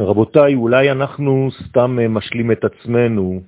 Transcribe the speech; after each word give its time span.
רבותיי, 0.00 0.54
אולי 0.54 0.90
אנחנו 0.90 1.48
סתם 1.66 1.98
משלים 2.14 2.52
את 2.52 2.64
עצמנו. 2.64 3.42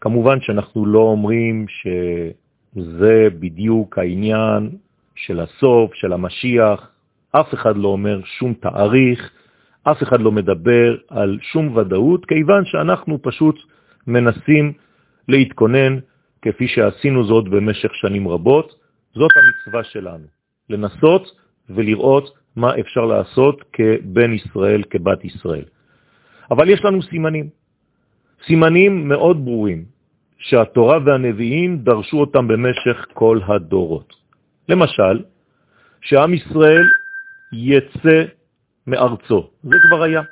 כמובן 0.00 0.40
שאנחנו 0.40 0.86
לא 0.86 0.98
אומרים 0.98 1.66
שזה 1.68 3.28
בדיוק 3.40 3.98
העניין 3.98 4.70
של 5.16 5.40
הסוף, 5.40 5.94
של 5.94 6.12
המשיח. 6.12 6.90
אף 7.32 7.54
אחד 7.54 7.76
לא 7.76 7.88
אומר 7.88 8.20
שום 8.24 8.54
תאריך, 8.54 9.30
אף 9.82 10.02
אחד 10.02 10.20
לא 10.20 10.32
מדבר 10.32 10.96
על 11.08 11.38
שום 11.42 11.76
ודאות, 11.76 12.26
כיוון 12.26 12.64
שאנחנו 12.64 13.22
פשוט 13.22 13.56
מנסים 14.06 14.72
להתכונן 15.28 15.98
כפי 16.42 16.68
שעשינו 16.68 17.24
זאת 17.24 17.48
במשך 17.48 17.94
שנים 17.94 18.28
רבות. 18.28 18.74
זאת 19.14 19.30
המצווה 19.36 19.84
שלנו, 19.84 20.24
לנסות 20.70 21.30
ולראות 21.70 22.30
מה 22.56 22.78
אפשר 22.80 23.04
לעשות 23.04 23.64
כבן 23.72 24.32
ישראל, 24.32 24.82
כבת 24.90 25.24
ישראל. 25.24 25.64
אבל 26.50 26.70
יש 26.70 26.84
לנו 26.84 27.02
סימנים, 27.02 27.48
סימנים 28.46 29.08
מאוד 29.08 29.44
ברורים, 29.44 29.84
שהתורה 30.38 30.98
והנביאים 31.04 31.78
דרשו 31.78 32.16
אותם 32.20 32.48
במשך 32.48 33.06
כל 33.12 33.38
הדורות. 33.46 34.14
למשל, 34.68 35.22
שעם 36.00 36.34
ישראל 36.34 36.86
יצא 37.52 38.24
מארצו, 38.86 39.50
זה 39.62 39.76
כבר 39.88 40.02
היה. 40.02 40.22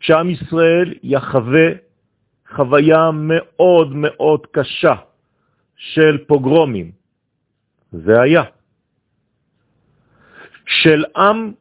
שעם 0.00 0.30
ישראל 0.30 0.94
יחווה 1.02 1.68
חוויה 2.54 3.10
מאוד 3.10 3.94
מאוד 3.94 4.46
קשה 4.50 4.94
של 5.76 6.18
פוגרומים, 6.26 6.90
זה 7.92 8.20
היה. 8.20 8.42
של 10.66 11.04
עם 11.16 11.52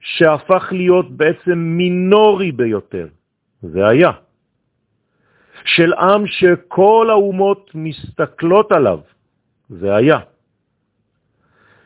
שהפך 0.00 0.68
להיות 0.72 1.10
בעצם 1.10 1.58
מינורי 1.58 2.52
ביותר, 2.52 3.06
זה 3.62 3.86
היה. 3.88 4.10
של 5.64 5.92
עם 5.94 6.26
שכל 6.26 7.06
האומות 7.10 7.70
מסתכלות 7.74 8.72
עליו, 8.72 9.00
זה 9.68 9.94
היה. 9.94 10.18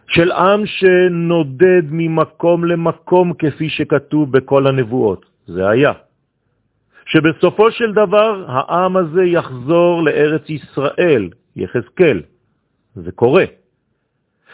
של 0.08 0.32
עם 0.32 0.66
שנודד 0.66 1.82
ממקום 1.90 2.64
למקום 2.64 3.32
כפי 3.38 3.68
שכתוב 3.68 4.32
בכל 4.32 4.66
הנבואות, 4.66 5.26
זה 5.46 5.68
היה. 5.68 5.92
שבסופו 7.06 7.70
של 7.70 7.92
דבר 7.92 8.44
העם 8.48 8.96
הזה 8.96 9.24
יחזור 9.24 10.02
לארץ 10.02 10.50
ישראל, 10.50 11.30
יחזקאל, 11.56 12.22
זה 12.94 13.12
קורה. 13.12 13.44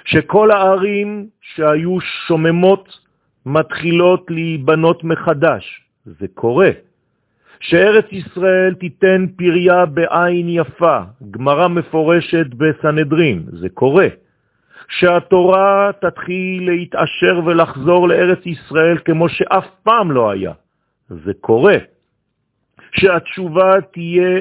שכל 0.05 0.51
הערים 0.51 1.29
שהיו 1.41 2.01
שוממות 2.01 3.08
מתחילות 3.49 4.31
להיבנות 4.31 5.05
מחדש, 5.05 5.65
זה 6.05 6.27
קורה. 6.35 6.71
שארץ 7.61 8.05
ישראל 8.13 8.75
תיתן 8.75 9.27
פריה 9.37 9.87
בעין 9.87 10.49
יפה, 10.49 10.99
גמרה 11.31 11.69
מפורשת 11.69 12.47
בסנהדרין, 12.55 13.45
זה 13.53 13.69
קורה. 13.69 14.07
שהתורה 14.89 15.91
תתחיל 16.01 16.71
להתעשר 16.71 17.41
ולחזור 17.47 18.09
לארץ 18.09 18.47
ישראל 18.47 18.99
כמו 19.05 19.29
שאף 19.29 19.67
פעם 19.83 20.13
לא 20.13 20.31
היה, 20.31 20.53
זה 21.09 21.33
קורה. 21.41 21.77
שהתשובה 22.93 23.73
תהיה 23.93 24.41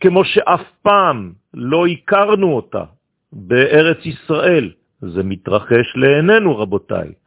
כמו 0.00 0.24
שאף 0.24 0.62
פעם 0.82 1.32
לא 1.54 1.86
הכרנו 1.86 2.52
אותה 2.56 2.84
בארץ 3.32 4.06
ישראל, 4.06 4.70
זה 5.00 5.22
מתרחש 5.22 5.96
לעינינו, 5.96 6.58
רבותיי. 6.58 7.19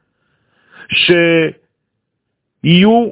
שיהיו 2.63 3.09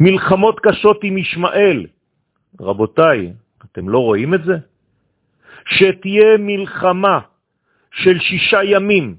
מלחמות 0.00 0.60
קשות 0.60 1.00
עם 1.04 1.18
ישמעאל. 1.18 1.86
רבותיי, 2.60 3.32
אתם 3.64 3.88
לא 3.88 3.98
רואים 3.98 4.34
את 4.34 4.44
זה? 4.44 4.56
שתהיה 5.66 6.36
מלחמה 6.38 7.20
של 7.92 8.18
שישה 8.18 8.64
ימים, 8.64 9.16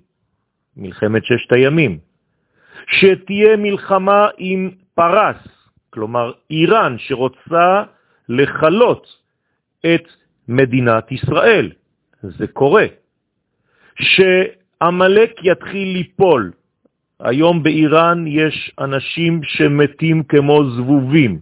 מלחמת 0.77 1.25
ששת 1.25 1.51
הימים, 1.51 1.99
שתהיה 2.87 3.57
מלחמה 3.57 4.27
עם 4.37 4.71
פרס, 4.95 5.37
כלומר 5.89 6.31
איראן 6.51 6.95
שרוצה 6.97 7.83
לחלות 8.29 9.07
את 9.85 10.07
מדינת 10.47 11.11
ישראל. 11.11 11.71
זה 12.23 12.47
קורה. 12.47 12.85
שעמלק 13.99 15.31
יתחיל 15.43 15.87
ליפול, 15.87 16.51
היום 17.19 17.63
באיראן 17.63 18.27
יש 18.27 18.71
אנשים 18.79 19.43
שמתים 19.43 20.23
כמו 20.23 20.69
זבובים 20.69 21.39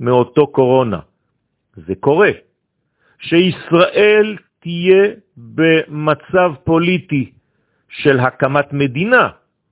מאותו 0.00 0.46
קורונה. 0.46 0.98
זה 1.76 1.94
קורה. 2.00 2.30
שישראל 3.18 4.36
תהיה 4.60 5.04
במצב 5.36 6.52
פוליטי 6.64 7.30
של 7.88 8.20
הקמת 8.20 8.72
מדינה, 8.72 9.28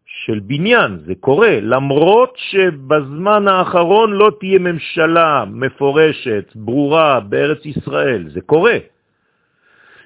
של 0.06 0.38
בניין, 0.38 0.98
זה 1.06 1.14
קורה, 1.20 1.60
למרות 1.60 2.34
שבזמן 2.36 3.48
האחרון 3.48 4.12
לא 4.12 4.30
תהיה 4.40 4.58
ממשלה 4.58 5.44
מפורשת, 5.50 6.52
ברורה, 6.54 7.20
בארץ 7.20 7.66
ישראל, 7.66 8.30
זה 8.30 8.40
קורה. 8.40 8.78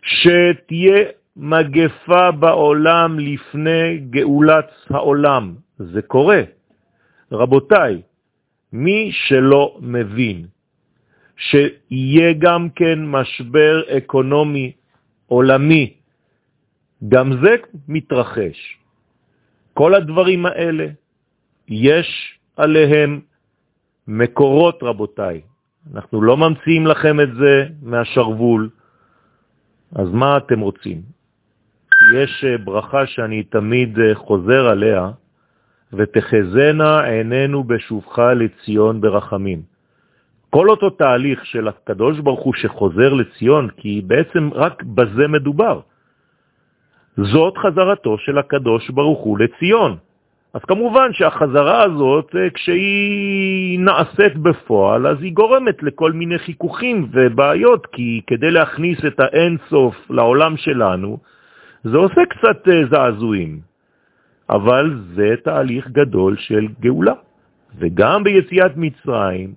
שתהיה 0.02 1.04
מגפה 1.36 2.30
בעולם 2.30 3.18
לפני 3.18 3.98
גאולת 4.10 4.70
העולם. 4.90 5.54
זה 5.78 6.02
קורה. 6.02 6.42
רבותיי, 7.32 8.02
מי 8.72 9.10
שלא 9.12 9.78
מבין 9.80 10.46
שיהיה 11.36 12.32
גם 12.38 12.68
כן 12.70 12.98
משבר 13.06 13.82
אקונומי 13.96 14.72
עולמי, 15.26 15.94
גם 17.08 17.32
זה 17.42 17.56
מתרחש. 17.88 18.78
כל 19.74 19.94
הדברים 19.94 20.46
האלה, 20.46 20.86
יש 21.68 22.38
עליהם 22.56 23.20
מקורות, 24.08 24.82
רבותיי. 24.82 25.40
אנחנו 25.94 26.22
לא 26.22 26.36
ממציאים 26.36 26.86
לכם 26.86 27.20
את 27.20 27.34
זה 27.34 27.66
מהשרוול, 27.82 28.70
אז 29.94 30.08
מה 30.12 30.36
אתם 30.36 30.60
רוצים? 30.60 31.19
יש 32.14 32.44
אה, 32.44 32.58
ברכה 32.58 33.06
שאני 33.06 33.42
תמיד 33.42 33.98
אה, 33.98 34.14
חוזר 34.14 34.66
עליה, 34.66 35.10
ותחזנה 35.92 37.00
עינינו 37.04 37.64
בשובך 37.64 38.18
לציון 38.18 39.00
ברחמים. 39.00 39.62
כל 40.50 40.70
אותו 40.70 40.90
תהליך 40.90 41.46
של 41.46 41.68
הקדוש 41.68 42.18
ברוך 42.18 42.40
הוא 42.40 42.54
שחוזר 42.54 43.12
לציון, 43.12 43.68
כי 43.76 44.02
בעצם 44.06 44.50
רק 44.54 44.82
בזה 44.82 45.28
מדובר. 45.28 45.80
זאת 47.16 47.58
חזרתו 47.58 48.18
של 48.18 48.38
הקדוש 48.38 48.90
ברוך 48.90 49.20
הוא 49.20 49.38
לציון. 49.38 49.96
אז 50.54 50.60
כמובן 50.64 51.12
שהחזרה 51.12 51.82
הזאת, 51.82 52.36
אה, 52.36 52.50
כשהיא 52.50 53.78
נעשית 53.78 54.36
בפועל, 54.36 55.06
אז 55.06 55.22
היא 55.22 55.32
גורמת 55.32 55.82
לכל 55.82 56.12
מיני 56.12 56.38
חיכוכים 56.38 57.08
ובעיות, 57.12 57.86
כי 57.86 58.20
כדי 58.26 58.50
להכניס 58.50 58.98
את 59.06 59.20
האין 59.20 59.56
סוף 59.68 60.10
לעולם 60.10 60.56
שלנו, 60.56 61.18
זה 61.84 61.96
עושה 61.96 62.20
קצת 62.28 62.68
אה, 62.68 62.86
זעזועים, 62.90 63.60
אבל 64.50 65.00
זה 65.14 65.34
תהליך 65.44 65.88
גדול 65.88 66.36
של 66.38 66.66
גאולה. 66.80 67.14
וגם 67.78 68.24
ביציאת 68.24 68.72
מצרים, 68.76 69.54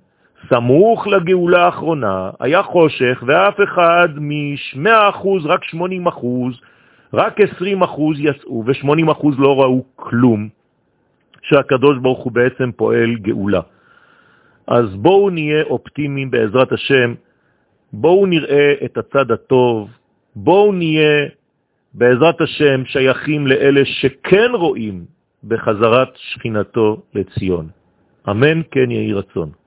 סמוך 0.49 1.07
לגאולה 1.07 1.65
האחרונה, 1.65 2.29
היה 2.39 2.63
חושך, 2.63 3.23
ואף 3.27 3.55
אחד 3.63 4.09
מ-100%, 4.15 5.27
רק 5.43 5.61
80%, 5.63 5.77
רק 7.13 7.39
20% 7.39 7.43
יצאו, 8.17 8.63
ו-80% 8.65 9.27
לא 9.37 9.61
ראו 9.61 9.83
כלום, 9.95 10.49
שהקדוש 11.41 11.97
ברוך 11.97 12.23
הוא 12.23 12.31
בעצם 12.31 12.71
פועל 12.75 13.15
גאולה. 13.15 13.61
אז 14.67 14.95
בואו 14.95 15.29
נהיה 15.29 15.63
אופטימיים 15.63 16.31
בעזרת 16.31 16.71
השם, 16.71 17.13
בואו 17.93 18.25
נראה 18.25 18.73
את 18.85 18.97
הצד 18.97 19.31
הטוב, 19.31 19.89
בואו 20.35 20.71
נהיה 20.71 21.27
בעזרת 21.93 22.41
השם 22.41 22.85
שייכים 22.85 23.47
לאלה 23.47 23.85
שכן 23.85 24.51
רואים 24.53 25.05
בחזרת 25.43 26.09
שכינתו 26.15 27.01
לציון. 27.13 27.67
אמן 28.29 28.61
כן 28.71 28.91
יהי 28.91 29.13
רצון. 29.13 29.62